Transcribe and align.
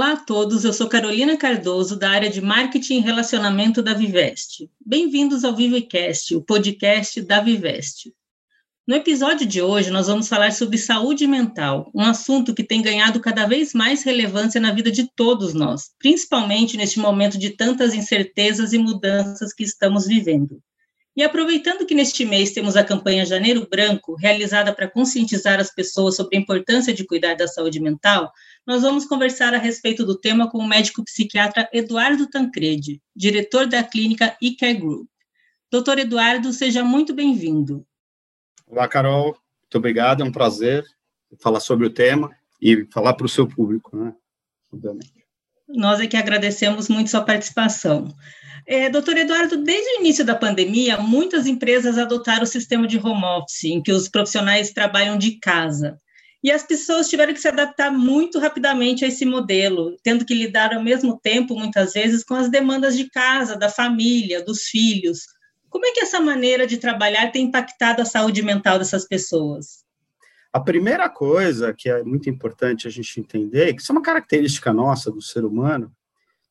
Olá 0.00 0.12
a 0.12 0.16
todos, 0.16 0.64
eu 0.64 0.72
sou 0.72 0.88
Carolina 0.88 1.36
Cardoso, 1.36 1.94
da 1.94 2.08
área 2.08 2.30
de 2.30 2.40
Marketing 2.40 2.94
e 2.94 3.00
Relacionamento 3.00 3.82
da 3.82 3.92
Viveste. 3.92 4.70
Bem-vindos 4.80 5.44
ao 5.44 5.54
Vivecast, 5.54 6.34
o 6.34 6.40
podcast 6.40 7.20
da 7.20 7.42
Viveste. 7.42 8.10
No 8.88 8.94
episódio 8.94 9.46
de 9.46 9.60
hoje, 9.60 9.90
nós 9.90 10.06
vamos 10.06 10.26
falar 10.26 10.52
sobre 10.52 10.78
saúde 10.78 11.26
mental, 11.26 11.90
um 11.94 12.00
assunto 12.00 12.54
que 12.54 12.64
tem 12.64 12.80
ganhado 12.80 13.20
cada 13.20 13.44
vez 13.46 13.74
mais 13.74 14.02
relevância 14.02 14.58
na 14.58 14.72
vida 14.72 14.90
de 14.90 15.06
todos 15.14 15.52
nós, 15.52 15.90
principalmente 15.98 16.78
neste 16.78 16.98
momento 16.98 17.36
de 17.36 17.50
tantas 17.50 17.92
incertezas 17.92 18.72
e 18.72 18.78
mudanças 18.78 19.52
que 19.52 19.64
estamos 19.64 20.06
vivendo. 20.06 20.62
E 21.16 21.24
aproveitando 21.24 21.84
que 21.84 21.94
neste 21.94 22.24
mês 22.24 22.52
temos 22.52 22.76
a 22.76 22.84
campanha 22.84 23.26
Janeiro 23.26 23.66
Branco, 23.68 24.14
realizada 24.14 24.72
para 24.72 24.88
conscientizar 24.88 25.58
as 25.58 25.74
pessoas 25.74 26.14
sobre 26.14 26.36
a 26.36 26.40
importância 26.40 26.94
de 26.94 27.04
cuidar 27.04 27.34
da 27.34 27.48
saúde 27.48 27.80
mental, 27.80 28.30
nós 28.64 28.82
vamos 28.82 29.06
conversar 29.06 29.52
a 29.52 29.58
respeito 29.58 30.06
do 30.06 30.18
tema 30.18 30.48
com 30.48 30.58
o 30.58 30.68
médico 30.68 31.04
psiquiatra 31.04 31.68
Eduardo 31.72 32.28
Tancredi, 32.28 33.02
diretor 33.14 33.66
da 33.66 33.82
clínica 33.82 34.36
eCare 34.40 34.78
Group. 34.78 35.08
Doutor 35.70 35.98
Eduardo, 35.98 36.52
seja 36.52 36.84
muito 36.84 37.12
bem-vindo. 37.12 37.84
Olá, 38.66 38.86
Carol. 38.86 39.36
Muito 39.62 39.78
obrigado, 39.78 40.22
é 40.22 40.24
um 40.24 40.32
prazer 40.32 40.84
falar 41.40 41.60
sobre 41.60 41.86
o 41.86 41.90
tema 41.90 42.30
e 42.62 42.86
falar 42.92 43.14
para 43.14 43.26
o 43.26 43.28
seu 43.28 43.48
público, 43.48 43.96
né? 43.96 44.14
Obviamente. 44.72 45.24
Nós 45.68 46.00
é 46.00 46.06
que 46.06 46.16
agradecemos 46.16 46.88
muito 46.88 47.10
sua 47.10 47.22
participação. 47.22 48.08
É, 48.66 48.88
doutor 48.88 49.16
Eduardo, 49.16 49.56
desde 49.62 49.96
o 49.96 50.00
início 50.00 50.24
da 50.24 50.34
pandemia, 50.34 50.98
muitas 50.98 51.46
empresas 51.46 51.98
adotaram 51.98 52.44
o 52.44 52.46
sistema 52.46 52.86
de 52.86 52.98
home 52.98 53.24
office, 53.24 53.64
em 53.64 53.82
que 53.82 53.92
os 53.92 54.08
profissionais 54.08 54.72
trabalham 54.72 55.18
de 55.18 55.38
casa. 55.38 55.98
E 56.42 56.50
as 56.50 56.62
pessoas 56.62 57.08
tiveram 57.08 57.34
que 57.34 57.40
se 57.40 57.48
adaptar 57.48 57.90
muito 57.90 58.38
rapidamente 58.38 59.04
a 59.04 59.08
esse 59.08 59.26
modelo, 59.26 59.96
tendo 60.02 60.24
que 60.24 60.34
lidar 60.34 60.74
ao 60.74 60.82
mesmo 60.82 61.18
tempo, 61.20 61.54
muitas 61.54 61.92
vezes, 61.92 62.24
com 62.24 62.34
as 62.34 62.50
demandas 62.50 62.96
de 62.96 63.10
casa, 63.10 63.56
da 63.56 63.68
família, 63.68 64.42
dos 64.42 64.62
filhos. 64.62 65.20
Como 65.68 65.84
é 65.84 65.92
que 65.92 66.00
essa 66.00 66.18
maneira 66.18 66.66
de 66.66 66.78
trabalhar 66.78 67.30
tem 67.30 67.44
impactado 67.44 68.00
a 68.00 68.06
saúde 68.06 68.42
mental 68.42 68.78
dessas 68.78 69.06
pessoas? 69.06 69.84
A 70.52 70.58
primeira 70.58 71.08
coisa 71.08 71.72
que 71.72 71.88
é 71.88 72.02
muito 72.02 72.28
importante 72.28 72.88
a 72.88 72.90
gente 72.90 73.20
entender, 73.20 73.74
que 73.74 73.82
isso 73.82 73.92
é 73.92 73.94
uma 73.94 74.02
característica 74.02 74.72
nossa 74.72 75.10
do 75.10 75.22
ser 75.22 75.44
humano, 75.44 75.92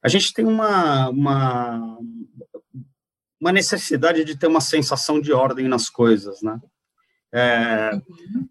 a 0.03 0.07
gente 0.07 0.33
tem 0.33 0.45
uma, 0.45 1.09
uma, 1.09 1.97
uma 3.39 3.51
necessidade 3.51 4.23
de 4.23 4.37
ter 4.37 4.47
uma 4.47 4.61
sensação 4.61 5.19
de 5.19 5.31
ordem 5.31 5.67
nas 5.67 5.89
coisas, 5.89 6.41
né? 6.41 6.59
É, 7.31 7.91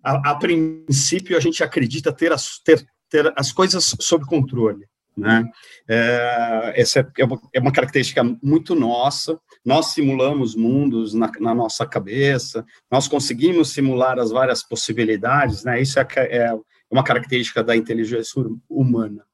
a, 0.05 0.31
a, 0.31 0.35
princípio, 0.37 1.37
a 1.37 1.41
gente 1.41 1.65
acredita 1.65 2.13
ter 2.13 2.33
as, 2.33 2.61
ter, 2.61 2.87
ter 3.11 3.33
as 3.37 3.51
coisas 3.51 3.97
sob 4.01 4.25
controle, 4.25 4.87
né? 5.17 5.51
É, 5.89 6.75
essa 6.77 7.01
é, 7.01 7.07
é 7.19 7.25
uma, 7.25 7.41
é 7.55 7.61
uma 7.61 7.73
característica 7.73 8.23
muito 8.41 8.75
nossa. 8.75 9.39
Nós 9.65 9.87
simulamos 9.87 10.55
mundos 10.55 11.13
na, 11.13 11.31
na, 11.41 11.55
nossa 11.55 11.85
cabeça, 11.85 12.65
nós 12.91 13.09
conseguimos 13.09 13.73
simular 13.73 14.19
as 14.19 14.31
várias 14.31 14.63
possibilidades, 14.63 15.65
né? 15.65 15.81
Isso 15.81 15.99
é, 15.99 16.07
é 16.15 16.55
uma 16.91 17.03
característica 17.03 17.65
da 17.65 17.77
inteligência 17.77 18.43
humana. 18.69 19.28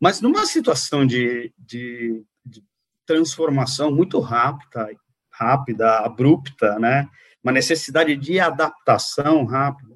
Mas 0.00 0.20
numa 0.20 0.44
situação 0.44 1.06
de, 1.06 1.52
de, 1.58 2.22
de 2.44 2.62
transformação 3.06 3.90
muito 3.90 4.20
rápida, 4.20 4.90
rápida, 5.30 5.98
abrupta, 5.98 6.78
né? 6.78 7.08
Uma 7.42 7.52
necessidade 7.52 8.16
de 8.16 8.40
adaptação 8.40 9.44
rápida. 9.44 9.94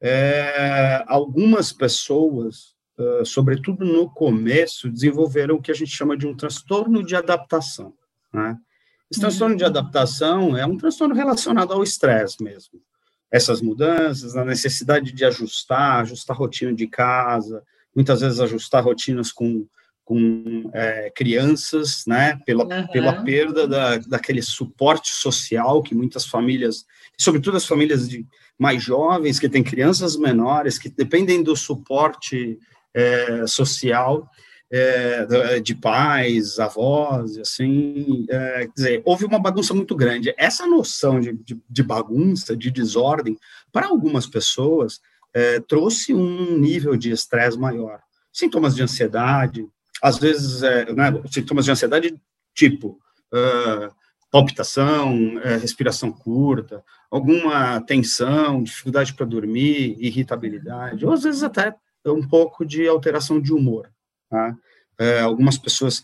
É, 0.00 1.02
algumas 1.06 1.72
pessoas, 1.72 2.74
uh, 2.98 3.24
sobretudo 3.24 3.84
no 3.84 4.10
começo, 4.10 4.90
desenvolveram 4.90 5.56
o 5.56 5.62
que 5.62 5.70
a 5.70 5.74
gente 5.74 5.90
chama 5.90 6.16
de 6.16 6.26
um 6.26 6.36
transtorno 6.36 7.02
de 7.02 7.16
adaptação. 7.16 7.94
Né? 8.32 8.58
Esse 9.10 9.20
transtorno 9.20 9.56
de 9.56 9.62
uhum. 9.62 9.70
adaptação 9.70 10.56
é 10.56 10.66
um 10.66 10.76
transtorno 10.76 11.14
relacionado 11.14 11.72
ao 11.72 11.82
estresse 11.82 12.42
mesmo. 12.42 12.80
Essas 13.30 13.60
mudanças, 13.62 14.36
a 14.36 14.44
necessidade 14.44 15.12
de 15.12 15.24
ajustar, 15.24 16.00
ajustar 16.00 16.36
a 16.36 16.38
rotina 16.38 16.74
de 16.74 16.86
casa, 16.86 17.62
muitas 17.96 18.20
vezes 18.20 18.38
ajustar 18.38 18.84
rotinas 18.84 19.32
com, 19.32 19.66
com 20.04 20.70
é, 20.74 21.10
crianças, 21.10 22.04
né, 22.06 22.38
pela, 22.44 22.64
uhum. 22.64 22.86
pela 22.88 23.24
perda 23.24 23.66
da, 23.66 23.96
daquele 23.96 24.42
suporte 24.42 25.08
social 25.08 25.82
que 25.82 25.94
muitas 25.94 26.26
famílias, 26.26 26.84
sobretudo 27.18 27.56
as 27.56 27.66
famílias 27.66 28.06
de, 28.06 28.26
mais 28.58 28.82
jovens, 28.82 29.38
que 29.38 29.48
têm 29.48 29.64
crianças 29.64 30.16
menores, 30.16 30.78
que 30.78 30.90
dependem 30.90 31.42
do 31.42 31.56
suporte 31.56 32.58
é, 32.94 33.46
social 33.46 34.30
é, 34.70 35.60
de 35.60 35.74
pais, 35.74 36.58
avós, 36.58 37.38
assim, 37.38 38.26
é, 38.28 38.60
quer 38.60 38.72
dizer, 38.74 39.02
houve 39.04 39.24
uma 39.24 39.38
bagunça 39.38 39.72
muito 39.72 39.94
grande. 39.94 40.34
Essa 40.36 40.66
noção 40.66 41.20
de, 41.20 41.32
de, 41.32 41.60
de 41.68 41.82
bagunça, 41.82 42.56
de 42.56 42.70
desordem, 42.70 43.38
para 43.72 43.86
algumas 43.86 44.26
pessoas, 44.26 45.00
é, 45.36 45.60
trouxe 45.60 46.14
um 46.14 46.56
nível 46.56 46.96
de 46.96 47.10
estresse 47.10 47.58
maior. 47.58 48.00
Sintomas 48.32 48.74
de 48.74 48.82
ansiedade, 48.82 49.68
às 50.02 50.16
vezes, 50.16 50.62
é, 50.62 50.90
né, 50.94 51.12
sintomas 51.30 51.66
de 51.66 51.70
ansiedade 51.70 52.18
tipo 52.54 52.98
uh, 53.34 53.94
palpitação, 54.30 55.36
uh, 55.36 55.60
respiração 55.60 56.10
curta, 56.10 56.82
alguma 57.10 57.82
tensão, 57.82 58.62
dificuldade 58.62 59.12
para 59.12 59.26
dormir, 59.26 59.96
irritabilidade, 59.98 61.04
ou 61.04 61.12
às 61.12 61.22
vezes 61.22 61.42
até 61.42 61.74
um 62.06 62.26
pouco 62.26 62.64
de 62.64 62.88
alteração 62.88 63.38
de 63.38 63.52
humor. 63.52 63.92
Tá? 64.30 64.56
Uh, 64.98 65.22
algumas 65.22 65.58
pessoas 65.58 66.02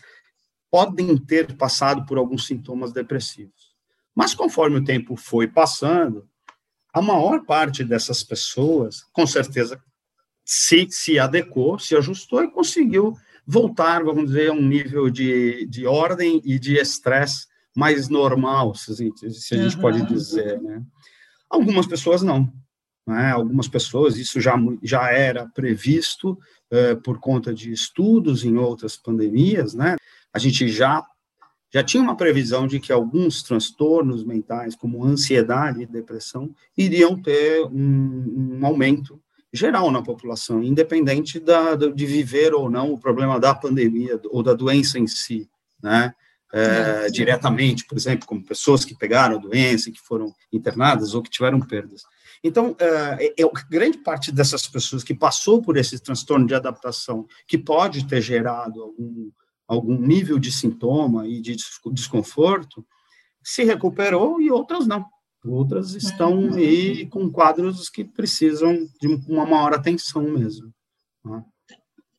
podem 0.69 1.17
ter 1.17 1.57
passado 1.57 2.05
por 2.05 2.19
alguns 2.19 2.45
sintomas 2.45 2.93
depressivos. 2.93 3.73
Mas 4.13 4.35
conforme 4.35 4.77
o 4.77 4.83
tempo 4.83 5.15
foi 5.15 5.47
passando, 5.47 6.29
a 6.93 7.01
maior 7.01 7.43
parte 7.43 7.83
dessas 7.83 8.23
pessoas, 8.23 9.03
com 9.11 9.25
certeza, 9.25 9.81
se, 10.45 10.87
se 10.89 11.17
adequou, 11.17 11.79
se 11.79 11.95
ajustou 11.95 12.43
e 12.43 12.51
conseguiu 12.51 13.15
voltar, 13.45 14.03
vamos 14.03 14.27
dizer, 14.27 14.51
a 14.51 14.53
um 14.53 14.61
nível 14.61 15.09
de, 15.09 15.65
de 15.65 15.87
ordem 15.87 16.41
e 16.45 16.59
de 16.59 16.77
estresse 16.77 17.47
mais 17.75 18.07
normal, 18.07 18.75
se, 18.75 18.93
se 19.31 19.55
a 19.55 19.57
gente 19.57 19.75
uhum. 19.75 19.81
pode 19.81 20.05
dizer, 20.05 20.61
né? 20.61 20.83
Algumas 21.49 21.87
pessoas 21.87 22.21
não. 22.21 22.51
Né? 23.05 23.31
Algumas 23.31 23.67
pessoas, 23.67 24.17
isso 24.17 24.39
já, 24.39 24.55
já 24.81 25.11
era 25.11 25.47
previsto 25.47 26.37
uh, 26.71 27.01
por 27.01 27.19
conta 27.19 27.53
de 27.53 27.71
estudos 27.71 28.43
em 28.43 28.57
outras 28.57 28.95
pandemias, 28.95 29.73
né? 29.73 29.95
A 30.31 30.39
gente 30.39 30.67
já 30.67 31.05
já 31.73 31.83
tinha 31.83 32.03
uma 32.03 32.15
previsão 32.15 32.67
de 32.67 32.79
que 32.79 32.93
alguns 32.93 33.41
transtornos 33.41 34.23
mentais, 34.23 34.75
como 34.75 35.03
ansiedade 35.03 35.81
e 35.81 35.87
depressão, 35.87 36.53
iriam 36.77 37.19
ter 37.19 37.65
um, 37.65 38.59
um 38.59 38.65
aumento 38.65 39.19
geral 39.51 39.89
na 39.89 40.03
população, 40.03 40.61
independente 40.61 41.39
da, 41.39 41.75
de 41.75 42.05
viver 42.05 42.53
ou 42.53 42.69
não 42.69 42.93
o 42.93 42.99
problema 42.99 43.39
da 43.39 43.55
pandemia 43.55 44.21
ou 44.29 44.43
da 44.43 44.53
doença 44.53 44.99
em 44.99 45.07
si, 45.07 45.49
né? 45.81 46.13
É, 46.55 47.09
diretamente, 47.09 47.83
por 47.83 47.97
exemplo, 47.97 48.27
como 48.27 48.45
pessoas 48.45 48.85
que 48.85 48.95
pegaram 48.95 49.37
a 49.37 49.39
doença, 49.39 49.89
que 49.89 49.99
foram 49.99 50.31
internadas 50.51 51.15
ou 51.15 51.23
que 51.23 51.31
tiveram 51.31 51.59
perdas. 51.59 52.03
Então, 52.43 52.75
é, 52.77 53.25
é, 53.25 53.41
é 53.41 53.49
grande 53.67 53.97
parte 53.97 54.31
dessas 54.31 54.67
pessoas 54.67 55.03
que 55.03 55.15
passou 55.15 55.63
por 55.63 55.77
esse 55.77 55.97
transtorno 55.99 56.45
de 56.45 56.53
adaptação, 56.53 57.25
que 57.47 57.57
pode 57.57 58.05
ter 58.05 58.21
gerado 58.21 58.83
algum 58.83 59.31
algum 59.67 59.97
nível 59.97 60.39
de 60.39 60.51
sintoma 60.51 61.27
e 61.27 61.41
de 61.41 61.55
desconforto, 61.91 62.85
se 63.43 63.63
recuperou 63.63 64.41
e 64.41 64.49
outras 64.49 64.87
não. 64.87 65.05
Outras 65.45 65.93
estão 65.93 66.39
uhum. 66.39 66.53
aí 66.53 67.05
com 67.07 67.29
quadros 67.29 67.89
que 67.89 68.03
precisam 68.03 68.87
de 69.01 69.07
uma 69.27 69.45
maior 69.45 69.73
atenção 69.73 70.23
mesmo. 70.23 70.73
Né? 71.25 71.43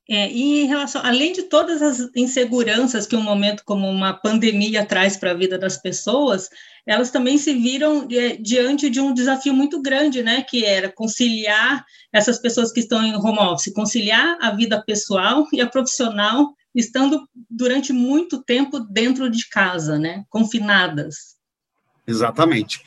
É, 0.07 0.31
e 0.31 0.61
em 0.61 0.67
relação, 0.67 1.01
além 1.03 1.33
de 1.33 1.45
todas 1.45 1.81
as 1.81 2.11
inseguranças 2.15 3.07
que 3.07 3.17
um 3.17 3.23
momento 3.23 3.63
como 3.65 3.89
uma 3.89 4.13
pandemia 4.13 4.85
traz 4.85 5.17
para 5.17 5.31
a 5.31 5.35
vida 5.35 5.59
das 5.59 5.81
pessoas, 5.81 6.51
elas 6.87 7.11
também 7.11 7.39
se 7.39 7.55
viram 7.55 8.07
é, 8.11 8.37
diante 8.37 8.91
de 8.91 9.01
um 9.01 9.15
desafio 9.15 9.55
muito 9.55 9.81
grande, 9.81 10.23
né, 10.23 10.43
que 10.43 10.63
era 10.63 10.93
conciliar 10.93 11.83
essas 12.13 12.39
pessoas 12.39 12.71
que 12.71 12.81
estão 12.81 13.03
em 13.03 13.17
home 13.17 13.39
office, 13.39 13.73
conciliar 13.73 14.37
a 14.43 14.51
vida 14.51 14.83
pessoal 14.83 15.47
e 15.51 15.63
a 15.63 15.67
profissional 15.67 16.55
estando 16.75 17.29
durante 17.49 17.93
muito 17.93 18.43
tempo 18.43 18.81
dentro 18.81 19.31
de 19.31 19.49
casa, 19.49 19.99
né, 19.99 20.25
confinadas. 20.29 21.35
Exatamente. 22.07 22.83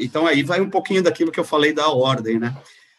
Então 0.00 0.26
aí 0.26 0.42
vai 0.42 0.60
um 0.60 0.70
pouquinho 0.70 1.02
daquilo 1.02 1.32
que 1.32 1.40
eu 1.40 1.44
falei 1.44 1.72
da 1.72 1.88
ordem, 1.88 2.38
né? 2.38 2.56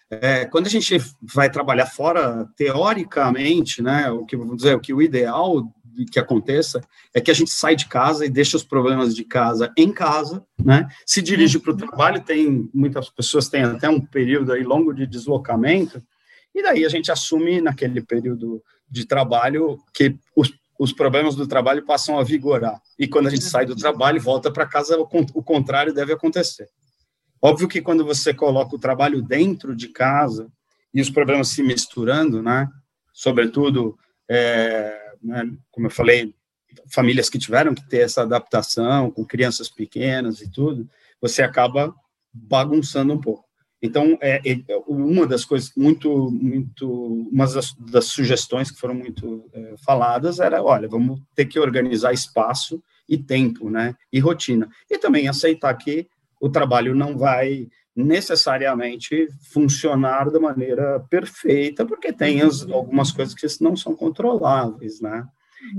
É, 0.09 0.45
quando 0.45 0.67
a 0.67 0.69
gente 0.69 0.97
vai 1.21 1.49
trabalhar 1.49 1.85
fora, 1.85 2.47
teoricamente, 2.55 3.81
né, 3.81 4.09
o 4.09 4.25
que 4.25 4.37
vamos 4.37 4.57
dizer, 4.57 4.75
o 4.75 4.79
que 4.79 4.93
o 4.93 5.01
ideal 5.01 5.69
que 6.11 6.19
aconteça 6.19 6.79
é 7.13 7.19
que 7.19 7.31
a 7.31 7.33
gente 7.33 7.49
sai 7.49 7.75
de 7.75 7.87
casa 7.87 8.25
e 8.25 8.29
deixa 8.29 8.55
os 8.55 8.63
problemas 8.63 9.15
de 9.15 9.23
casa 9.23 9.73
em 9.75 9.91
casa, 9.91 10.45
né? 10.63 10.87
Se 11.05 11.21
dirige 11.21 11.59
para 11.59 11.71
o 11.71 11.77
trabalho, 11.77 12.23
tem 12.23 12.69
muitas 12.73 13.09
pessoas 13.09 13.49
têm 13.49 13.63
até 13.63 13.89
um 13.89 13.99
período 13.99 14.51
aí 14.51 14.63
longo 14.63 14.93
de 14.93 15.07
deslocamento, 15.07 16.01
e 16.53 16.61
daí 16.61 16.85
a 16.85 16.89
gente 16.89 17.11
assume 17.11 17.61
naquele 17.61 18.01
período 18.01 18.63
de 18.89 19.05
trabalho 19.05 19.77
que 19.93 20.15
os, 20.35 20.51
os 20.79 20.93
problemas 20.93 21.35
do 21.35 21.47
trabalho 21.47 21.85
passam 21.85 22.17
a 22.17 22.23
vigorar. 22.23 22.81
E 22.97 23.07
quando 23.07 23.27
a 23.27 23.29
gente 23.29 23.43
sai 23.43 23.65
do 23.65 23.75
trabalho, 23.75 24.21
volta 24.21 24.51
para 24.51 24.65
casa, 24.65 24.99
o, 24.99 25.07
o 25.33 25.43
contrário 25.43 25.93
deve 25.93 26.13
acontecer. 26.13 26.69
Óbvio 27.41 27.67
que 27.67 27.81
quando 27.81 28.05
você 28.05 28.33
coloca 28.33 28.75
o 28.75 28.79
trabalho 28.79 29.21
dentro 29.21 29.75
de 29.75 29.89
casa 29.89 30.51
e 30.93 31.01
os 31.01 31.09
problemas 31.09 31.49
se 31.49 31.61
misturando, 31.61 32.41
né? 32.41 32.67
Sobretudo, 33.13 33.97
é, 34.29 35.13
né, 35.21 35.43
como 35.71 35.87
eu 35.87 35.91
falei, 35.91 36.33
famílias 36.91 37.29
que 37.29 37.39
tiveram 37.39 37.73
que 37.73 37.87
ter 37.87 37.99
essa 37.99 38.21
adaptação 38.21 39.11
com 39.11 39.25
crianças 39.25 39.69
pequenas 39.69 40.41
e 40.41 40.49
tudo, 40.49 40.89
você 41.21 41.41
acaba 41.41 41.93
bagunçando 42.33 43.13
um 43.13 43.19
pouco. 43.19 43.46
Então, 43.81 44.17
é, 44.21 44.41
é, 44.43 44.57
uma 44.87 45.27
das 45.27 45.45
coisas 45.45 45.71
muito, 45.75 46.31
muito, 46.31 47.29
uma 47.31 47.45
das, 47.45 47.73
das 47.73 48.05
sugestões 48.05 48.71
que 48.71 48.79
foram 48.79 48.95
muito 48.95 49.47
é, 49.53 49.75
faladas 49.85 50.39
era, 50.39 50.63
olha, 50.63 50.87
vamos 50.87 51.21
ter 51.35 51.45
que 51.45 51.59
organizar 51.59 52.11
espaço 52.11 52.81
e 53.07 53.17
tempo, 53.17 53.69
né, 53.69 53.95
e 54.11 54.19
rotina, 54.19 54.67
e 54.89 54.97
também 54.97 55.27
aceitar 55.27 55.73
que 55.75 56.07
o 56.41 56.49
trabalho 56.49 56.95
não 56.95 57.17
vai 57.17 57.67
necessariamente 57.95 59.27
funcionar 59.51 60.29
da 60.29 60.39
maneira 60.39 60.99
perfeita, 61.09 61.85
porque 61.85 62.13
tem 62.13 62.41
as, 62.41 62.61
algumas 62.69 63.11
coisas 63.11 63.33
que 63.33 63.47
não 63.63 63.75
são 63.75 63.95
controláveis, 63.95 65.01
né? 65.01 65.25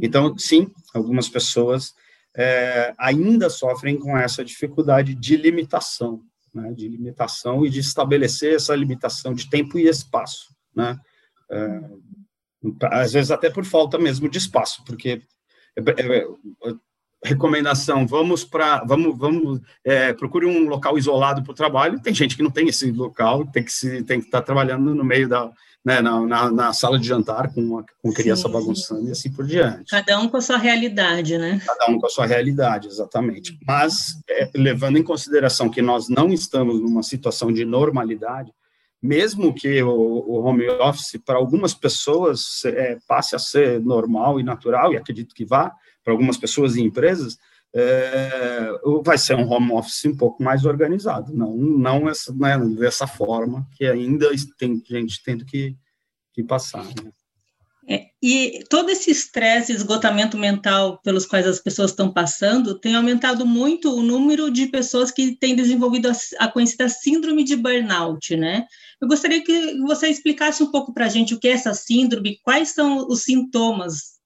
Então, 0.03 0.37
sim, 0.37 0.69
algumas 0.93 1.29
pessoas 1.29 1.95
é, 2.37 2.93
ainda 2.99 3.49
sofrem 3.49 3.97
com 3.97 4.19
essa 4.19 4.45
dificuldade 4.45 5.15
de 5.15 5.37
limitação, 5.37 6.21
né? 6.61 6.73
De 6.73 6.89
limitação 6.89 7.65
e 7.65 7.71
de 7.71 7.81
estabelecer 7.81 8.55
essa 8.55 8.75
limitação 8.75 9.33
de 9.33 9.49
tempo 9.49 9.79
e 9.79 9.89
espaço, 9.89 10.55
né? 10.75 10.99
É, 11.51 11.81
às 12.91 13.13
vezes 13.13 13.31
até 13.31 13.49
por 13.49 13.65
falta 13.65 13.99
mesmo 13.99 14.29
de 14.29 14.39
espaço, 14.39 14.83
porque 14.85 15.23
é, 15.77 16.17
é, 16.17 16.27
recomendação, 17.25 18.07
vamos 18.07 18.45
para, 18.45 18.85
vamos, 18.85 19.17
vamos, 19.17 19.61
é, 19.85 20.13
procure 20.13 20.47
um 20.47 20.69
local 20.69 20.99
isolado 20.99 21.43
para 21.43 21.53
o 21.53 21.55
trabalho. 21.55 22.01
Tem 22.01 22.15
gente 22.15 22.37
que 22.37 22.43
não 22.43 22.51
tem 22.51 22.69
esse 22.69 22.91
local, 22.93 23.47
tem 23.47 23.63
que 23.63 23.73
se, 23.73 24.03
tem 24.05 24.21
que 24.21 24.27
estar 24.27 24.41
tá 24.41 24.45
trabalhando 24.45 24.95
no 24.95 25.05
meio 25.05 25.29
da, 25.29 25.51
né, 25.85 26.01
na, 26.01 26.21
na, 26.21 26.51
na, 26.51 26.73
sala 26.73 26.99
de 26.99 27.07
jantar 27.07 27.53
com 27.53 27.85
com 28.03 28.13
criança 28.13 28.49
Sim. 28.49 28.53
bagunçando 28.53 29.09
e 29.09 29.13
assim 29.13 29.33
por 29.33 29.47
diante. 29.47 29.91
Cada 29.91 30.19
um 30.19 30.29
com 30.29 30.37
a 30.37 30.41
sua 30.41 30.59
realidade, 30.59 31.39
né? 31.39 31.61
Cada 31.65 31.91
um 31.91 31.99
com 31.99 32.07
a 32.07 32.11
sua 32.11 32.27
realidade, 32.27 32.89
exatamente. 32.89 33.59
Mas 33.67 34.21
é, 34.29 34.51
levando 34.55 34.99
em 34.99 35.03
consideração 35.03 35.71
que 35.71 35.81
nós 35.81 36.09
não 36.09 36.33
estamos 36.33 36.81
numa 36.81 37.03
situação 37.03 37.53
de 37.53 37.65
normalidade, 37.65 38.53
mesmo 39.01 39.55
que 39.55 39.83
o, 39.83 39.91
o 39.91 40.45
home 40.45 40.69
office 40.69 41.19
para 41.25 41.37
algumas 41.37 41.73
pessoas 41.73 42.65
é, 42.65 42.99
passe 43.07 43.37
a 43.37 43.39
ser 43.39 43.81
normal 43.81 44.41
e 44.41 44.43
natural, 44.43 44.93
e 44.93 44.97
acredito 44.97 45.35
que 45.35 45.45
vá, 45.45 45.73
para 46.03 46.13
algumas 46.13 46.37
pessoas 46.37 46.75
e 46.77 46.83
empresas, 46.83 47.39
é, 47.75 48.71
vai 49.05 49.19
ser 49.19 49.35
um 49.35 49.49
home 49.49 49.73
office 49.73 50.05
um 50.07 50.17
pouco 50.17 50.43
mais 50.43 50.65
organizado, 50.65 51.35
não, 51.35 51.57
não 51.57 52.09
essa, 52.09 52.33
né, 52.33 52.59
dessa 52.79 53.07
forma 53.07 53.67
que 53.77 53.85
ainda 53.85 54.31
tem 54.59 54.83
gente 54.89 55.23
tendo 55.23 55.45
que, 55.45 55.77
que 56.33 56.43
passar. 56.43 56.85
Né? 56.85 57.13
É, 57.91 58.07
e 58.23 58.65
todo 58.69 58.91
esse 58.91 59.11
estresse, 59.11 59.73
esgotamento 59.73 60.37
mental 60.37 61.01
pelos 61.03 61.25
quais 61.25 61.47
as 61.47 61.59
pessoas 61.59 61.91
estão 61.91 62.13
passando, 62.13 62.79
tem 62.79 62.95
aumentado 62.95 63.47
muito 63.47 63.91
o 63.95 64.03
número 64.03 64.51
de 64.51 64.67
pessoas 64.67 65.11
que 65.11 65.35
têm 65.37 65.57
desenvolvido 65.57 66.09
a, 66.09 66.13
a 66.39 66.49
conhecida 66.49 66.87
síndrome 66.91 67.45
de 67.45 67.57
burnout, 67.57 68.37
né? 68.37 68.67
Eu 69.01 69.09
gostaria 69.09 69.43
que 69.43 69.79
você 69.81 70.09
explicasse 70.09 70.63
um 70.63 70.71
pouco 70.71 70.93
para 70.93 71.07
a 71.07 71.09
gente 71.09 71.33
o 71.33 71.41
que 71.41 71.49
é 71.49 71.53
essa 71.53 71.73
síndrome, 71.73 72.39
quais 72.43 72.71
são 72.71 73.07
os 73.09 73.23
sintomas 73.23 74.18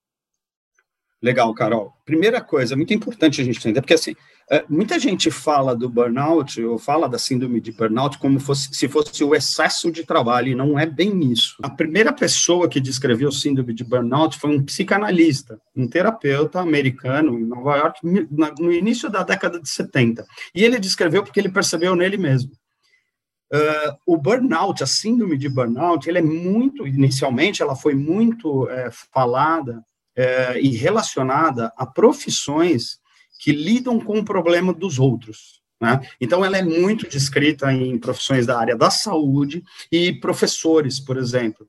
Legal, 1.22 1.54
Carol. 1.54 1.92
Primeira 2.04 2.40
coisa, 2.40 2.74
muito 2.74 2.92
importante 2.92 3.40
a 3.40 3.44
gente 3.44 3.58
entender, 3.58 3.80
porque 3.80 3.94
assim, 3.94 4.16
é, 4.50 4.64
muita 4.68 4.98
gente 4.98 5.30
fala 5.30 5.74
do 5.74 5.88
burnout, 5.88 6.60
ou 6.64 6.78
fala 6.78 7.08
da 7.08 7.16
síndrome 7.16 7.60
de 7.60 7.70
burnout 7.70 8.18
como 8.18 8.40
fosse, 8.40 8.74
se 8.74 8.88
fosse 8.88 9.22
o 9.22 9.32
excesso 9.32 9.92
de 9.92 10.04
trabalho, 10.04 10.48
e 10.48 10.54
não 10.54 10.76
é 10.76 10.84
bem 10.84 11.30
isso. 11.30 11.56
A 11.62 11.70
primeira 11.70 12.12
pessoa 12.12 12.68
que 12.68 12.80
descreveu 12.80 13.30
síndrome 13.30 13.72
de 13.72 13.84
burnout 13.84 14.36
foi 14.36 14.50
um 14.50 14.64
psicanalista, 14.64 15.60
um 15.76 15.86
terapeuta 15.86 16.58
americano 16.58 17.38
em 17.38 17.44
Nova 17.44 17.76
York, 17.76 18.00
no 18.58 18.72
início 18.72 19.08
da 19.08 19.22
década 19.22 19.60
de 19.60 19.68
70. 19.68 20.26
E 20.52 20.64
ele 20.64 20.80
descreveu 20.80 21.22
porque 21.22 21.38
ele 21.38 21.52
percebeu 21.52 21.94
nele 21.94 22.16
mesmo. 22.16 22.50
Uh, 23.54 23.94
o 24.06 24.16
burnout, 24.16 24.82
a 24.82 24.86
síndrome 24.86 25.36
de 25.36 25.48
burnout, 25.48 26.08
ele 26.08 26.18
é 26.18 26.22
muito, 26.22 26.84
inicialmente, 26.86 27.62
ela 27.62 27.76
foi 27.76 27.94
muito 27.94 28.68
é, 28.70 28.90
falada 29.12 29.84
é, 30.16 30.60
e 30.60 30.68
relacionada 30.68 31.72
a 31.76 31.86
profissões 31.86 33.00
que 33.38 33.52
lidam 33.52 33.98
com 33.98 34.18
o 34.18 34.24
problema 34.24 34.72
dos 34.72 34.98
outros. 34.98 35.62
Né? 35.80 36.00
Então, 36.20 36.44
ela 36.44 36.56
é 36.56 36.62
muito 36.62 37.08
descrita 37.08 37.72
em 37.72 37.98
profissões 37.98 38.46
da 38.46 38.58
área 38.58 38.76
da 38.76 38.88
saúde 38.88 39.64
e 39.90 40.12
professores, 40.12 41.00
por 41.00 41.16
exemplo. 41.16 41.66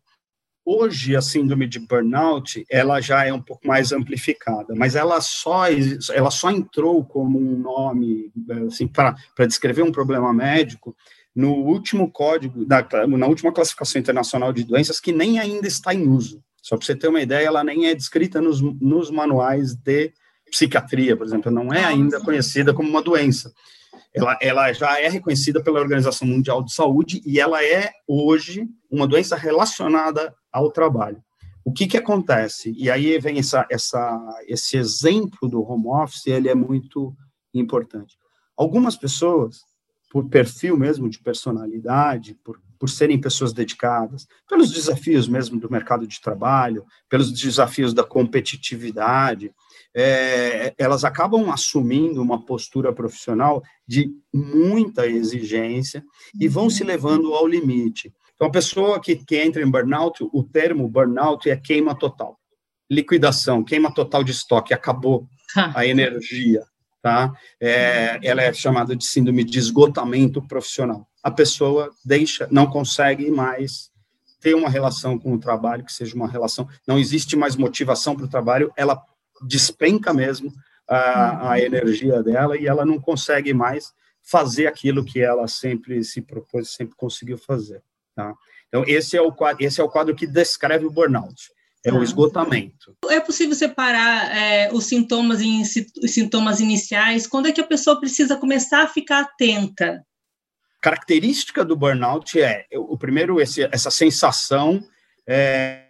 Hoje, 0.66 1.16
a 1.16 1.22
síndrome 1.22 1.68
de 1.68 1.80
burnout, 1.80 2.64
ela 2.70 3.02
já 3.02 3.26
é 3.26 3.34
um 3.34 3.42
pouco 3.42 3.68
mais 3.68 3.92
amplificada, 3.92 4.74
mas 4.76 4.96
ela 4.96 5.20
só, 5.20 5.66
ela 6.14 6.32
só 6.32 6.52
entrou 6.52 7.04
como 7.04 7.38
um 7.38 7.58
nome, 7.58 8.32
assim, 8.68 8.88
para 8.88 9.18
descrever 9.46 9.82
um 9.82 9.92
problema 9.92 10.32
médico, 10.32 10.96
no 11.36 11.52
último 11.52 12.10
código, 12.10 12.66
na 12.66 13.28
última 13.28 13.52
classificação 13.52 14.00
internacional 14.00 14.54
de 14.54 14.64
doenças, 14.64 15.00
que 15.00 15.12
nem 15.12 15.40
ainda 15.40 15.68
está 15.68 15.94
em 15.94 16.08
uso. 16.08 16.42
Só 16.64 16.78
para 16.78 16.86
você 16.86 16.96
ter 16.96 17.10
uma 17.10 17.22
ideia, 17.22 17.46
ela 17.46 17.62
nem 17.62 17.88
é 17.88 17.94
descrita 17.94 18.42
nos, 18.42 18.62
nos 18.62 19.12
manuais 19.12 19.76
de 19.76 20.14
psiquiatria, 20.50 21.18
por 21.18 21.26
exemplo, 21.26 21.52
não 21.52 21.74
é 21.74 21.84
ainda 21.84 22.22
conhecida 22.22 22.74
como 22.74 22.88
uma 22.88 23.02
doença. 23.02 23.54
Ela, 24.14 24.38
ela 24.42 24.72
já 24.72 24.98
é 24.98 25.10
reconhecida 25.10 25.62
pela 25.62 25.82
Organização 25.82 26.26
Mundial 26.26 26.64
de 26.64 26.74
Saúde 26.74 27.22
e 27.26 27.38
ela 27.38 27.62
é, 27.62 27.92
hoje, 28.08 28.66
uma 28.90 29.06
doença 29.06 29.36
relacionada 29.36 30.34
ao 30.52 30.72
trabalho. 30.72 31.22
O 31.66 31.74
que, 31.74 31.86
que 31.86 31.98
acontece? 31.98 32.74
E 32.78 32.90
aí 32.90 33.20
vem 33.20 33.40
essa, 33.40 33.66
essa, 33.70 34.42
esse 34.48 34.78
exemplo 34.78 35.50
do 35.50 35.62
home 35.62 35.88
office, 35.88 36.28
ele 36.28 36.48
é 36.48 36.56
muito 36.56 37.14
importante. 37.54 38.16
Algumas 38.56 38.96
pessoas, 38.96 39.62
por 40.10 40.30
perfil 40.30 40.78
mesmo 40.78 41.10
de 41.10 41.20
personalidade, 41.20 42.38
por 42.42 42.58
por 42.84 42.90
serem 42.90 43.18
pessoas 43.18 43.54
dedicadas, 43.54 44.28
pelos 44.46 44.70
desafios 44.70 45.26
mesmo 45.26 45.58
do 45.58 45.72
mercado 45.72 46.06
de 46.06 46.20
trabalho, 46.20 46.86
pelos 47.08 47.32
desafios 47.32 47.94
da 47.94 48.04
competitividade, 48.04 49.54
é, 49.96 50.74
elas 50.78 51.06
acabam 51.06 51.50
assumindo 51.50 52.22
uma 52.22 52.46
postura 52.46 52.92
profissional 52.92 53.64
de 53.88 54.12
muita 54.34 55.08
exigência 55.08 56.04
e 56.38 56.50
vão 56.50 56.70
se 56.70 56.84
levando 56.84 57.34
ao 57.34 57.48
limite. 57.48 58.14
Então, 58.36 58.50
a 58.50 58.52
pessoa 58.52 59.00
que, 59.00 59.16
que 59.16 59.38
entra 59.38 59.64
em 59.64 59.72
burnout, 59.72 60.22
o 60.34 60.44
termo 60.44 60.86
burnout 60.90 61.50
é 61.50 61.56
queima 61.56 61.98
total. 61.98 62.38
Liquidação, 62.92 63.64
queima 63.64 63.94
total 63.94 64.26
de 64.26 64.34
estoque, 64.34 64.74
acabou 64.74 65.26
a 65.74 65.88
energia, 65.88 66.66
tá? 67.02 67.32
É, 67.62 68.20
ela 68.22 68.42
é 68.42 68.52
chamada 68.52 68.94
de 68.94 69.06
síndrome 69.06 69.46
de 69.46 69.58
esgotamento 69.58 70.46
profissional 70.46 71.08
a 71.24 71.32
pessoa 71.32 71.90
deixa, 72.04 72.48
não 72.52 72.70
consegue 72.70 73.32
mais 73.32 73.90
ter 74.42 74.54
uma 74.56 74.70
relação 74.70 75.18
com 75.18 75.34
o 75.34 75.40
trabalho, 75.40 75.86
que 75.86 75.94
seja 75.94 76.16
uma 76.16 76.28
relação, 76.28 76.68
não 76.86 77.00
existe 77.00 77.38
mais 77.38 77.56
motivação 77.56 78.14
para 78.14 78.26
o 78.26 78.30
trabalho, 78.30 78.74
ela 78.76 79.02
despenca 79.48 80.14
mesmo 80.14 80.54
a, 80.88 81.48
a 81.48 81.50
uhum. 81.52 81.56
energia 81.56 82.22
dela 82.22 82.58
e 82.58 82.68
ela 82.68 82.86
não 82.86 83.00
consegue 83.00 83.54
mais 83.54 83.94
fazer 84.22 84.68
aquilo 84.68 85.04
que 85.04 85.22
ela 85.22 85.48
sempre 85.48 86.04
se 86.04 86.22
propôs, 86.22 86.74
sempre 86.74 86.96
conseguiu 86.96 87.38
fazer. 87.38 87.82
Tá? 88.14 88.34
Então, 88.68 88.84
esse 88.86 89.16
é, 89.16 89.22
o 89.22 89.32
quadro, 89.32 89.64
esse 89.64 89.80
é 89.80 89.84
o 89.84 89.90
quadro 89.90 90.16
que 90.16 90.28
descreve 90.28 90.86
o 90.86 90.92
burnout. 90.92 91.52
É 91.86 91.92
o 91.92 91.98
tá. 91.98 92.04
esgotamento. 92.04 92.96
É 93.10 93.20
possível 93.20 93.56
separar 93.56 94.36
é, 94.36 94.72
os 94.72 94.86
sintomas 94.86 95.42
em 95.42 95.64
sintomas 95.66 96.62
iniciais? 96.62 97.28
Quando 97.28 97.48
é 97.48 97.52
que 97.52 97.60
a 97.60 97.68
pessoa 97.68 98.00
precisa 98.00 98.38
começar 98.38 98.84
a 98.84 98.88
ficar 98.88 99.22
atenta? 99.22 100.02
Característica 100.84 101.64
do 101.64 101.78
burnout 101.78 102.42
é, 102.42 102.66
o 102.76 102.98
primeiro, 102.98 103.40
esse, 103.40 103.64
essa 103.72 103.90
sensação 103.90 104.84
é, 105.26 105.86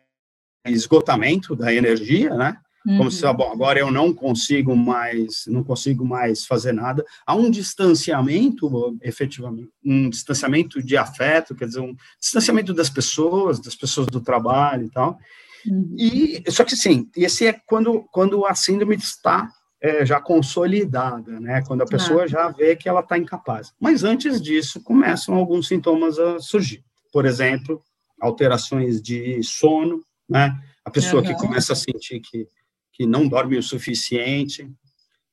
esgotamento 0.68 1.56
da 1.56 1.74
energia, 1.74 2.30
né? 2.36 2.56
Uhum. 2.86 2.98
Como 2.98 3.12
se, 3.12 3.26
bom, 3.34 3.52
agora 3.52 3.80
eu 3.80 3.90
não 3.90 4.14
consigo 4.14 4.76
mais, 4.76 5.46
não 5.48 5.64
consigo 5.64 6.06
mais 6.06 6.46
fazer 6.46 6.74
nada. 6.74 7.04
Há 7.26 7.34
um 7.34 7.50
distanciamento, 7.50 8.96
efetivamente, 9.02 9.70
um 9.84 10.10
distanciamento 10.12 10.84
de 10.84 10.96
afeto, 10.96 11.56
quer 11.56 11.66
dizer, 11.66 11.80
um 11.80 11.96
distanciamento 12.22 12.72
das 12.72 12.90
pessoas, 12.90 13.60
das 13.60 13.76
pessoas 13.76 14.06
do 14.08 14.22
trabalho 14.22 14.86
e 14.86 14.92
tal. 14.92 15.18
Uhum. 15.66 15.96
E 15.98 16.44
só 16.50 16.64
que 16.64 16.76
sim, 16.76 17.10
esse 17.16 17.48
é 17.48 17.54
quando 17.66 18.04
quando 18.12 18.46
a 18.46 18.54
síndrome 18.54 18.96
está 18.96 19.50
é, 19.84 20.06
já 20.06 20.22
consolidada, 20.22 21.40
né? 21.42 21.62
Quando 21.68 21.82
a 21.82 21.86
pessoa 21.86 22.26
já 22.26 22.48
vê 22.48 22.74
que 22.74 22.88
ela 22.88 23.02
está 23.02 23.18
incapaz. 23.18 23.74
Mas 23.78 24.06
antes 24.06 24.42
disso, 24.42 24.82
começam 24.82 25.36
alguns 25.36 25.68
sintomas 25.68 26.18
a 26.18 26.40
surgir. 26.40 26.82
Por 27.12 27.26
exemplo, 27.26 27.84
alterações 28.20 29.02
de 29.02 29.44
sono, 29.44 30.02
né? 30.28 30.58
a 30.86 30.90
pessoa 30.90 31.22
uhum. 31.22 31.28
que 31.28 31.36
começa 31.36 31.74
a 31.74 31.76
sentir 31.76 32.22
que, 32.22 32.48
que 32.94 33.06
não 33.06 33.28
dorme 33.28 33.58
o 33.58 33.64
suficiente, 33.64 34.70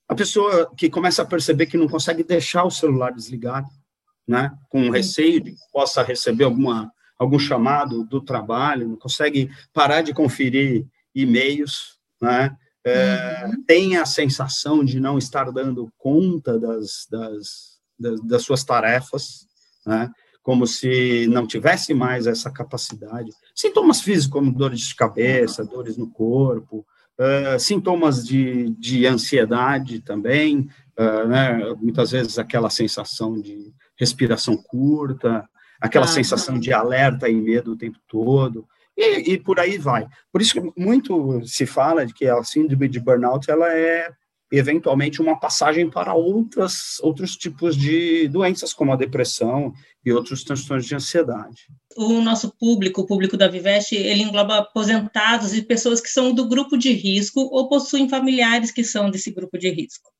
a 0.08 0.14
pessoa 0.14 0.68
que 0.76 0.90
começa 0.90 1.22
a 1.22 1.26
perceber 1.26 1.66
que 1.66 1.76
não 1.76 1.88
consegue 1.88 2.24
deixar 2.24 2.64
o 2.64 2.70
celular 2.70 3.12
desligado, 3.12 3.68
né, 4.26 4.52
com 4.68 4.90
receio 4.90 5.40
de 5.40 5.52
que 5.52 5.60
possa 5.72 6.02
receber 6.02 6.44
alguma, 6.44 6.92
algum 7.18 7.38
chamado 7.38 8.04
do 8.04 8.20
trabalho, 8.20 8.88
não 8.88 8.96
consegue 8.96 9.50
parar 9.72 10.02
de 10.02 10.12
conferir 10.12 10.86
e-mails, 11.14 11.98
né, 12.20 12.56
é, 12.84 13.44
uhum. 13.46 13.62
tem 13.64 13.96
a 13.96 14.06
sensação 14.06 14.84
de 14.84 14.98
não 15.00 15.18
estar 15.18 15.50
dando 15.50 15.92
conta 15.98 16.58
das, 16.58 17.06
das, 17.10 17.78
das, 17.98 18.20
das 18.22 18.42
suas 18.42 18.64
tarefas, 18.64 19.46
né, 19.86 20.10
como 20.42 20.66
se 20.66 21.26
não 21.28 21.46
tivesse 21.46 21.92
mais 21.92 22.26
essa 22.26 22.50
capacidade. 22.50 23.30
Sintomas 23.54 24.00
físicos, 24.00 24.32
como 24.32 24.52
dores 24.52 24.80
de 24.80 24.94
cabeça, 24.94 25.64
dores 25.64 25.96
no 25.96 26.10
corpo, 26.10 26.86
uh, 27.18 27.58
sintomas 27.60 28.24
de, 28.24 28.70
de 28.78 29.06
ansiedade 29.06 30.00
também, 30.00 30.68
uh, 30.98 31.28
né? 31.28 31.74
muitas 31.78 32.10
vezes 32.10 32.38
aquela 32.38 32.70
sensação 32.70 33.38
de 33.38 33.72
respiração 33.96 34.56
curta, 34.56 35.46
aquela 35.78 36.06
ah, 36.06 36.08
sensação 36.08 36.58
de 36.58 36.72
alerta 36.72 37.28
e 37.28 37.34
medo 37.34 37.72
o 37.72 37.76
tempo 37.76 37.98
todo, 38.08 38.66
e, 39.00 39.32
e, 39.32 39.38
por 39.38 39.58
aí 39.58 39.78
vai. 39.78 40.06
Por 40.32 40.40
isso 40.40 40.54
que 40.54 40.80
muito 40.80 41.40
se 41.46 41.66
fala 41.66 42.04
de 42.04 42.12
que 42.12 42.26
a 42.26 42.42
síndrome 42.42 42.88
de 42.88 43.00
burnout 43.00 43.50
ela 43.50 43.72
é 43.72 44.08
eventualmente 44.52 45.22
uma 45.22 45.38
passagem 45.38 45.88
para 45.88 46.12
outras, 46.12 46.98
outros 47.02 47.36
tipos 47.36 47.76
de 47.76 48.26
doenças, 48.28 48.74
como 48.74 48.92
a 48.92 48.96
depressão 48.96 49.72
e 50.04 50.12
outros 50.12 50.42
transtornos 50.42 50.86
de 50.86 50.94
ansiedade. 50.94 51.68
O 51.96 52.20
nosso 52.20 52.52
público, 52.58 53.02
o 53.02 53.06
público 53.06 53.36
da 53.36 53.46
Viveste, 53.46 53.94
ele 53.94 54.22
engloba 54.22 54.58
aposentados 54.58 55.54
e 55.54 55.62
pessoas 55.62 56.00
que 56.00 56.08
são 56.08 56.34
do 56.34 56.48
grupo 56.48 56.76
de 56.76 56.92
risco 56.92 57.40
ou 57.40 57.68
possuem 57.68 58.08
familiares 58.08 58.72
que 58.72 58.82
são 58.82 59.10
desse 59.10 59.30
grupo 59.30 59.56
de 59.56 59.70
risco 59.70 60.10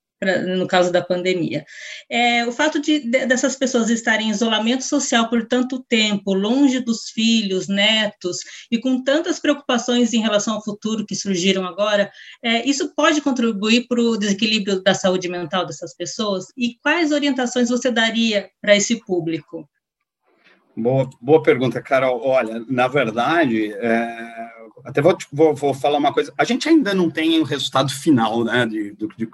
no 0.56 0.66
caso 0.66 0.92
da 0.92 1.02
pandemia. 1.02 1.64
É, 2.08 2.46
o 2.46 2.52
fato 2.52 2.80
de, 2.80 3.00
de, 3.00 3.26
dessas 3.26 3.56
pessoas 3.56 3.88
estarem 3.88 4.28
em 4.28 4.30
isolamento 4.30 4.84
social 4.84 5.28
por 5.28 5.46
tanto 5.46 5.82
tempo, 5.88 6.34
longe 6.34 6.80
dos 6.80 7.10
filhos, 7.10 7.68
netos, 7.68 8.38
e 8.70 8.78
com 8.78 9.02
tantas 9.02 9.40
preocupações 9.40 10.12
em 10.12 10.20
relação 10.20 10.54
ao 10.54 10.64
futuro 10.64 11.06
que 11.06 11.14
surgiram 11.14 11.64
agora, 11.66 12.10
é, 12.42 12.68
isso 12.68 12.94
pode 12.94 13.20
contribuir 13.20 13.86
para 13.88 14.00
o 14.00 14.16
desequilíbrio 14.16 14.82
da 14.82 14.94
saúde 14.94 15.28
mental 15.28 15.64
dessas 15.66 15.94
pessoas? 15.96 16.46
E 16.56 16.76
quais 16.82 17.12
orientações 17.12 17.70
você 17.70 17.90
daria 17.90 18.50
para 18.60 18.76
esse 18.76 18.96
público? 19.04 19.68
Boa, 20.76 21.08
boa 21.20 21.42
pergunta, 21.42 21.82
Carol. 21.82 22.20
Olha, 22.24 22.64
na 22.68 22.88
verdade, 22.88 23.72
é, 23.72 24.50
até 24.84 25.02
vou, 25.02 25.16
vou, 25.32 25.54
vou, 25.54 25.74
falar 25.74 25.98
uma 25.98 26.12
coisa. 26.12 26.32
A 26.38 26.44
gente 26.44 26.68
ainda 26.68 26.94
não 26.94 27.10
tem 27.10 27.38
o 27.38 27.44
resultado 27.44 27.90
final, 27.90 28.44
né, 28.44 28.66
de, 28.66 28.94
de, 28.94 29.28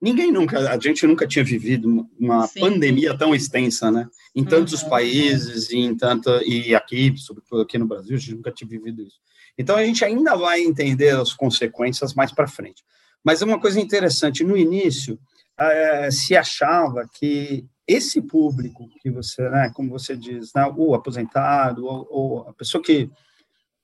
Ninguém 0.00 0.30
nunca, 0.30 0.70
a 0.70 0.78
gente 0.78 1.04
nunca 1.06 1.26
tinha 1.26 1.44
vivido 1.44 2.08
uma 2.18 2.46
Sim. 2.46 2.60
pandemia 2.60 3.16
tão 3.18 3.34
extensa, 3.34 3.90
né? 3.90 4.06
Em 4.34 4.44
tantos 4.44 4.82
uhum. 4.82 4.88
países 4.88 5.70
e 5.70 5.78
em 5.78 5.96
tanta 5.96 6.40
e 6.44 6.74
aqui, 6.74 7.12
sobretudo 7.16 7.62
aqui 7.62 7.76
no 7.76 7.86
Brasil, 7.86 8.14
a 8.14 8.18
gente 8.18 8.34
nunca 8.36 8.52
tinha 8.52 8.68
vivido 8.68 9.02
isso. 9.02 9.18
Então 9.58 9.74
a 9.74 9.84
gente 9.84 10.04
ainda 10.04 10.36
vai 10.36 10.60
entender 10.60 11.16
as 11.16 11.32
consequências 11.32 12.14
mais 12.14 12.30
para 12.30 12.46
frente. 12.46 12.84
Mas 13.24 13.42
é 13.42 13.44
uma 13.44 13.60
coisa 13.60 13.80
interessante. 13.80 14.44
No 14.44 14.56
início 14.56 15.18
é, 15.58 16.10
se 16.12 16.36
achava 16.36 17.08
que 17.18 17.66
esse 17.86 18.22
público 18.22 18.88
que 19.02 19.10
você, 19.10 19.48
né, 19.48 19.72
como 19.74 19.90
você 19.90 20.16
diz, 20.16 20.52
né, 20.54 20.72
o 20.76 20.94
aposentado 20.94 21.84
ou, 21.84 22.06
ou 22.10 22.48
a 22.48 22.52
pessoa 22.52 22.82
que 22.82 23.10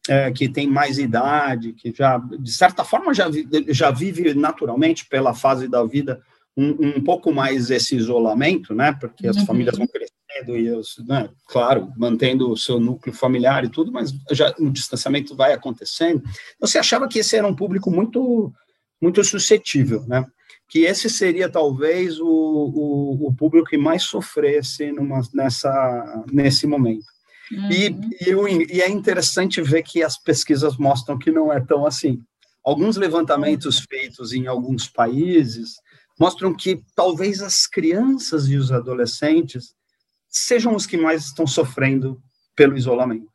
é, 0.09 0.31
que 0.31 0.49
tem 0.49 0.67
mais 0.67 0.99
idade, 0.99 1.73
que 1.73 1.93
já, 1.97 2.19
de 2.19 2.53
certa 2.53 2.85
forma, 2.85 3.15
já, 3.15 3.27
já 3.69 3.91
vive 3.91 4.35
naturalmente 4.35 5.07
pela 5.07 5.35
fase 5.35 5.69
da 5.69 5.83
vida 5.85 6.21
um, 6.57 6.97
um 6.97 7.05
pouco 7.05 7.33
mais 7.33 7.71
esse 7.71 7.97
isolamento, 7.97 8.75
né? 8.75 8.93
Porque 8.93 9.27
as 9.27 9.37
uhum. 9.37 9.47
famílias 9.47 9.77
vão 9.77 9.87
crescendo 9.87 10.57
e, 10.57 10.71
os, 10.71 10.97
né, 11.07 11.29
claro, 11.47 11.93
mantendo 11.97 12.51
o 12.51 12.57
seu 12.57 12.79
núcleo 12.79 13.15
familiar 13.15 13.65
e 13.65 13.69
tudo, 13.69 13.91
mas 13.91 14.13
já 14.31 14.55
o 14.59 14.71
distanciamento 14.71 15.35
vai 15.35 15.53
acontecendo. 15.53 16.23
Você 16.61 16.79
achava 16.79 17.09
que 17.09 17.19
esse 17.19 17.37
era 17.37 17.47
um 17.47 17.57
público 17.57 17.91
muito, 17.91 18.53
muito 19.01 19.23
suscetível, 19.25 20.05
né? 20.07 20.25
Que 20.69 20.81
esse 20.81 21.11
seria 21.11 21.49
talvez 21.49 22.19
o, 22.21 22.27
o, 22.27 23.29
o 23.29 23.35
público 23.35 23.69
que 23.69 23.77
mais 23.77 24.03
sofresse 24.05 24.93
numa, 24.93 25.21
nessa, 25.33 26.25
nesse 26.33 26.67
momento. 26.67 27.14
Uhum. 27.57 27.71
E, 27.71 27.87
e, 28.21 28.77
e, 28.77 28.81
é 28.81 28.89
interessante 28.89 29.63
ver 29.63 29.83
que 29.83 30.03
as 30.03 30.19
pesquisas 30.19 30.77
mostram 30.77 31.19
que 31.19 31.31
não 31.31 31.53
é 31.53 31.61
tão 31.61 31.87
assim. 31.87 32.21
Alguns 32.65 32.97
levantamentos 32.97 33.79
uhum. 33.79 33.85
feitos 33.89 34.33
em 34.33 34.47
alguns 34.47 34.89
países 34.89 35.75
mostram 36.19 36.55
que 36.55 36.83
talvez 36.95 37.41
as 37.41 37.67
crianças 37.67 38.49
e 38.49 38.57
os 38.57 38.73
adolescentes 38.73 39.75
sejam 40.29 40.75
os 40.75 40.87
que 40.87 40.97
mais 40.97 41.27
estão 41.27 41.47
sofrendo 41.47 42.21
pelo 42.57 42.77
isolamento. 42.77 43.33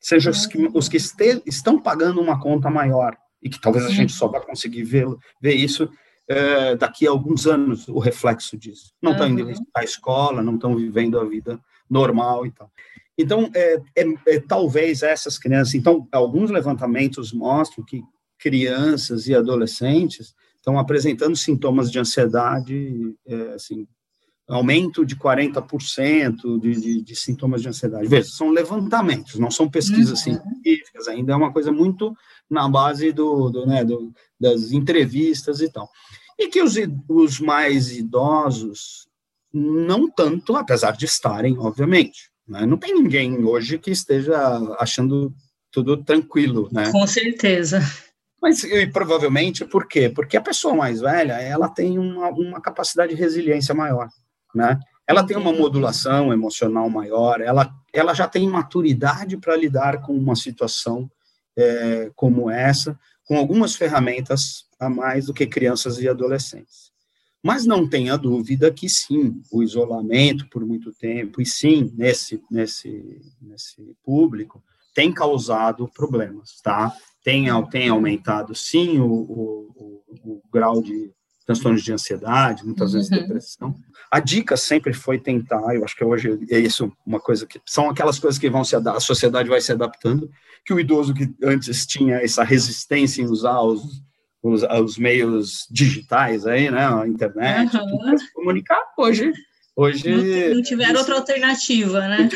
Sejam 0.00 0.32
os 0.32 0.46
que, 0.46 0.70
os 0.74 0.88
que 0.88 0.96
este, 0.96 1.42
estão 1.46 1.80
pagando 1.80 2.20
uma 2.20 2.40
conta 2.40 2.68
maior, 2.68 3.16
e 3.42 3.50
que 3.50 3.60
talvez 3.60 3.84
a 3.84 3.90
gente 3.90 4.12
só 4.12 4.28
vai 4.28 4.40
conseguir 4.40 4.84
ver, 4.84 5.06
ver 5.40 5.54
isso 5.54 5.90
é, 6.28 6.76
daqui 6.76 7.06
a 7.06 7.10
alguns 7.10 7.46
anos, 7.46 7.88
o 7.88 7.98
reflexo 7.98 8.56
disso. 8.56 8.92
Não 9.02 9.12
estão 9.12 9.28
indo 9.28 9.52
à 9.74 9.82
escola, 9.82 10.42
não 10.42 10.54
estão 10.54 10.76
vivendo 10.76 11.18
a 11.18 11.24
vida 11.24 11.60
normal 11.90 12.46
e 12.46 12.52
tal. 12.52 12.70
Então, 13.18 13.50
é, 13.54 13.80
é, 13.96 14.04
é, 14.26 14.40
talvez 14.40 15.02
essas 15.02 15.38
crianças. 15.38 15.74
Então, 15.74 16.08
alguns 16.10 16.50
levantamentos 16.50 17.32
mostram 17.32 17.84
que 17.84 18.02
crianças 18.38 19.28
e 19.28 19.34
adolescentes 19.34 20.34
estão 20.56 20.78
apresentando 20.78 21.36
sintomas 21.36 21.90
de 21.90 21.98
ansiedade, 21.98 23.14
é, 23.26 23.54
assim, 23.54 23.86
aumento 24.48 25.04
de 25.04 25.16
40% 25.16 26.60
de, 26.60 26.80
de, 26.80 27.02
de, 27.02 27.16
sintomas 27.16 27.62
de 27.62 27.68
ansiedade. 27.68 28.08
Veja, 28.08 28.28
são 28.28 28.50
levantamentos, 28.50 29.38
não 29.38 29.50
são 29.50 29.70
pesquisas 29.70 30.24
uhum. 30.26 30.40
científicas, 30.40 31.08
ainda 31.08 31.32
é 31.32 31.36
uma 31.36 31.52
coisa 31.52 31.70
muito 31.70 32.14
na 32.50 32.68
base 32.68 33.12
do, 33.12 33.50
do, 33.50 33.66
né, 33.66 33.84
do, 33.84 34.12
das 34.38 34.72
entrevistas 34.72 35.60
e 35.60 35.70
tal. 35.70 35.88
E 36.38 36.48
que 36.48 36.62
os, 36.62 36.74
os 37.08 37.40
mais 37.40 37.96
idosos, 37.96 39.08
não 39.52 40.10
tanto, 40.10 40.56
apesar 40.56 40.96
de 40.96 41.04
estarem, 41.04 41.58
obviamente. 41.58 42.31
Né? 42.46 42.66
Não 42.66 42.76
tem 42.76 42.94
ninguém 42.94 43.44
hoje 43.44 43.78
que 43.78 43.90
esteja 43.90 44.36
achando 44.78 45.32
tudo 45.70 45.96
tranquilo, 46.02 46.68
né? 46.70 46.90
Com 46.92 47.06
certeza. 47.06 47.80
Mas 48.40 48.64
e, 48.64 48.86
provavelmente 48.88 49.64
por 49.64 49.86
quê? 49.86 50.08
Porque 50.08 50.36
a 50.36 50.42
pessoa 50.42 50.74
mais 50.74 51.00
velha 51.00 51.34
ela 51.34 51.68
tem 51.68 51.98
uma, 51.98 52.28
uma 52.30 52.60
capacidade 52.60 53.14
de 53.14 53.20
resiliência 53.20 53.74
maior, 53.74 54.08
né? 54.54 54.78
Ela 55.06 55.24
tem 55.24 55.36
uma 55.36 55.52
modulação 55.52 56.32
emocional 56.32 56.88
maior, 56.88 57.40
ela, 57.40 57.72
ela 57.92 58.14
já 58.14 58.28
tem 58.28 58.48
maturidade 58.48 59.36
para 59.36 59.56
lidar 59.56 60.00
com 60.00 60.12
uma 60.12 60.36
situação 60.36 61.10
é, 61.56 62.10
como 62.14 62.50
essa, 62.50 62.98
com 63.24 63.36
algumas 63.36 63.74
ferramentas 63.74 64.64
a 64.78 64.88
mais 64.88 65.26
do 65.26 65.34
que 65.34 65.46
crianças 65.46 65.98
e 65.98 66.08
adolescentes. 66.08 66.91
Mas 67.42 67.66
não 67.66 67.88
tenha 67.88 68.16
dúvida 68.16 68.70
que 68.70 68.88
sim, 68.88 69.42
o 69.50 69.62
isolamento 69.62 70.48
por 70.48 70.64
muito 70.64 70.92
tempo, 70.92 71.42
e 71.42 71.46
sim, 71.46 71.92
nesse, 71.94 72.40
nesse, 72.50 73.20
nesse 73.40 73.96
público, 74.04 74.62
tem 74.94 75.12
causado 75.12 75.88
problemas, 75.88 76.60
tá? 76.62 76.92
Tem, 77.24 77.46
tem 77.70 77.88
aumentado, 77.88 78.54
sim, 78.54 78.98
o, 79.00 79.06
o, 79.06 80.02
o, 80.24 80.32
o 80.34 80.42
grau 80.52 80.80
de 80.80 81.10
transtornos 81.44 81.82
de 81.82 81.92
ansiedade, 81.92 82.64
muitas 82.64 82.92
vezes 82.92 83.10
uhum. 83.10 83.18
depressão. 83.18 83.74
A 84.10 84.20
dica 84.20 84.56
sempre 84.56 84.92
foi 84.92 85.18
tentar, 85.18 85.74
eu 85.74 85.84
acho 85.84 85.96
que 85.96 86.04
hoje 86.04 86.38
é 86.50 86.58
isso 86.58 86.92
uma 87.04 87.20
coisa 87.20 87.46
que 87.46 87.60
são 87.66 87.90
aquelas 87.90 88.18
coisas 88.18 88.38
que 88.38 88.50
vão 88.50 88.64
se 88.64 88.76
a 88.76 89.00
sociedade 89.00 89.48
vai 89.48 89.60
se 89.60 89.72
adaptando, 89.72 90.30
que 90.64 90.72
o 90.72 90.78
idoso 90.78 91.14
que 91.14 91.34
antes 91.42 91.86
tinha 91.86 92.16
essa 92.16 92.44
resistência 92.44 93.22
em 93.22 93.26
usar 93.26 93.60
os 93.62 94.02
os, 94.42 94.62
os 94.62 94.98
meios 94.98 95.66
digitais 95.70 96.46
aí, 96.46 96.70
né, 96.70 96.86
a 96.86 97.06
internet, 97.06 97.76
uhum. 97.76 97.98
para 97.98 98.18
se 98.18 98.32
comunicar, 98.32 98.82
hoje... 98.98 99.32
hoje 99.76 100.10
não, 100.10 100.56
não 100.56 100.62
tiveram 100.62 100.98
outra 100.98 101.14
alternativa, 101.16 102.08
né? 102.08 102.28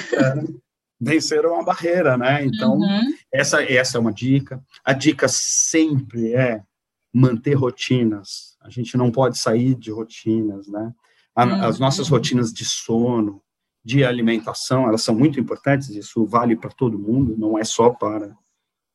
venceram 1.00 1.60
a 1.60 1.62
barreira, 1.62 2.16
né? 2.16 2.44
Então, 2.44 2.78
uhum. 2.78 3.14
essa, 3.32 3.62
essa 3.62 3.98
é 3.98 4.00
uma 4.00 4.12
dica. 4.12 4.62
A 4.84 4.92
dica 4.92 5.26
sempre 5.28 6.34
é 6.34 6.62
manter 7.12 7.54
rotinas. 7.54 8.56
A 8.62 8.70
gente 8.70 8.96
não 8.96 9.10
pode 9.10 9.38
sair 9.38 9.74
de 9.74 9.90
rotinas, 9.90 10.66
né? 10.68 10.92
A, 11.34 11.44
uhum. 11.44 11.64
As 11.64 11.78
nossas 11.78 12.08
rotinas 12.08 12.52
de 12.52 12.64
sono, 12.64 13.42
de 13.84 14.04
alimentação, 14.04 14.88
elas 14.88 15.02
são 15.02 15.14
muito 15.14 15.38
importantes, 15.38 15.90
isso 15.90 16.26
vale 16.26 16.56
para 16.56 16.70
todo 16.70 16.98
mundo, 16.98 17.36
não 17.38 17.56
é 17.56 17.62
só 17.62 17.90
para 17.90 18.34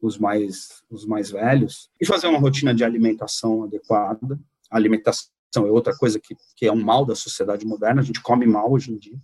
os 0.01 0.17
mais, 0.17 0.81
os 0.89 1.05
mais 1.05 1.29
velhos, 1.29 1.89
e 1.99 2.05
fazer 2.05 2.27
uma 2.27 2.39
rotina 2.39 2.73
de 2.73 2.83
alimentação 2.83 3.63
adequada. 3.63 4.39
A 4.69 4.75
alimentação 4.75 5.29
é 5.55 5.71
outra 5.71 5.95
coisa 5.95 6.19
que, 6.19 6.35
que 6.55 6.65
é 6.65 6.71
um 6.71 6.81
mal 6.81 7.05
da 7.05 7.15
sociedade 7.15 7.65
moderna, 7.65 8.01
a 8.01 8.03
gente 8.03 8.21
come 8.21 8.45
mal 8.47 8.71
hoje 8.71 8.91
em 8.91 8.97
dia. 8.97 9.19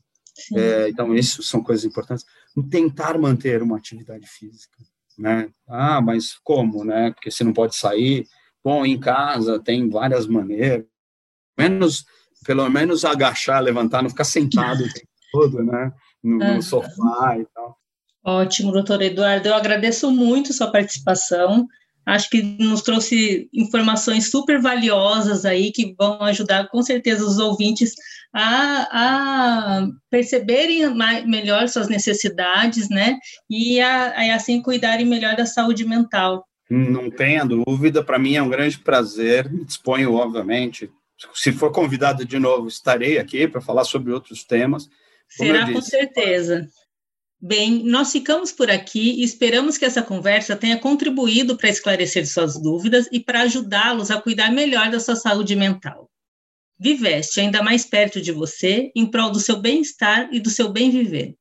É, 0.55 0.89
então, 0.89 1.15
isso 1.15 1.41
são 1.41 1.63
coisas 1.63 1.83
importantes. 1.83 2.25
Tentar 2.69 3.17
manter 3.17 3.61
uma 3.63 3.77
atividade 3.77 4.27
física. 4.27 4.77
né? 5.17 5.49
Ah, 5.67 5.99
mas 5.99 6.37
como, 6.43 6.83
né? 6.83 7.11
Porque 7.11 7.31
você 7.31 7.43
não 7.43 7.53
pode 7.53 7.75
sair. 7.75 8.27
Bom, 8.63 8.85
em 8.85 8.99
casa 8.99 9.59
tem 9.59 9.89
várias 9.89 10.27
maneiras. 10.27 10.85
Menos, 11.57 12.05
pelo 12.45 12.69
menos 12.69 13.03
agachar, 13.03 13.63
levantar, 13.63 14.03
não 14.03 14.09
ficar 14.09 14.25
sentado 14.25 14.83
o 14.83 14.93
tempo 14.93 15.07
todo, 15.31 15.63
né? 15.63 15.91
No, 16.23 16.37
no 16.37 16.61
sofá 16.61 17.37
e 17.39 17.45
tal. 17.45 17.76
Ótimo, 18.27 18.73
doutor 18.73 19.01
Eduardo. 19.01 19.47
Eu 19.47 19.53
agradeço 19.53 20.11
muito 20.11 20.51
sua 20.51 20.69
participação. 20.69 21.65
Acho 22.05 22.29
que 22.29 22.41
nos 22.41 22.81
trouxe 22.81 23.49
informações 23.53 24.29
super 24.29 24.61
valiosas 24.61 25.45
aí 25.45 25.71
que 25.71 25.95
vão 25.97 26.21
ajudar 26.23 26.67
com 26.67 26.81
certeza 26.81 27.25
os 27.25 27.39
ouvintes 27.39 27.95
a, 28.33 28.87
a 28.91 29.87
perceberem 30.09 30.93
mais, 30.93 31.25
melhor 31.25 31.69
suas 31.69 31.87
necessidades, 31.87 32.89
né? 32.89 33.17
E 33.49 33.79
a, 33.79 34.07
a, 34.09 34.35
assim 34.35 34.61
cuidarem 34.61 35.05
melhor 35.05 35.37
da 35.37 35.45
saúde 35.45 35.85
mental. 35.85 36.45
Não 36.69 37.09
tenha 37.09 37.45
dúvida, 37.45 38.03
para 38.03 38.19
mim 38.19 38.35
é 38.35 38.41
um 38.41 38.49
grande 38.49 38.77
prazer. 38.77 39.49
Me 39.49 39.63
disponho, 39.63 40.15
obviamente. 40.15 40.91
Se 41.33 41.53
for 41.53 41.71
convidado 41.71 42.25
de 42.25 42.37
novo, 42.37 42.67
estarei 42.67 43.17
aqui 43.19 43.47
para 43.47 43.61
falar 43.61 43.85
sobre 43.85 44.11
outros 44.11 44.43
temas. 44.43 44.89
Será 45.29 45.71
com 45.71 45.81
certeza. 45.81 46.67
Bem, 47.39 47.83
nós 47.83 48.11
ficamos 48.11 48.51
por 48.51 48.69
aqui 48.69 49.19
e 49.19 49.23
esperamos 49.23 49.77
que 49.77 49.85
essa 49.85 50.01
conversa 50.01 50.55
tenha 50.55 50.79
contribuído 50.79 51.55
para 51.55 51.69
esclarecer 51.69 52.27
suas 52.27 52.59
dúvidas 52.59 53.07
e 53.11 53.19
para 53.19 53.41
ajudá-los 53.41 54.09
a 54.09 54.19
cuidar 54.19 54.51
melhor 54.51 54.89
da 54.89 54.99
sua 54.99 55.15
saúde 55.15 55.55
mental. 55.55 56.09
Viveste 56.79 57.39
ainda 57.39 57.61
mais 57.61 57.85
perto 57.85 58.19
de 58.19 58.31
você 58.31 58.91
em 58.95 59.05
prol 59.05 59.31
do 59.31 59.39
seu 59.39 59.57
bem-estar 59.57 60.29
e 60.33 60.39
do 60.39 60.49
seu 60.49 60.69
bem 60.69 60.89
viver. 60.89 61.35